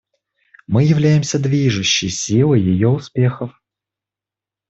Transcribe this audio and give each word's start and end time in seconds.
Мы 0.65 0.83
являемся 0.85 1.37
движущей 1.37 2.09
силой 2.09 2.59
ее 2.59 2.87
успехов. 2.87 3.53